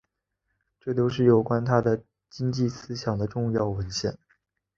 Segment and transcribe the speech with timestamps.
[0.79, 4.17] 这都是有关他的经济思想的重要文献。